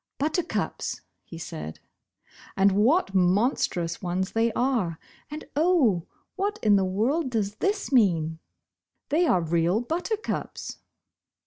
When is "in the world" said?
6.63-7.29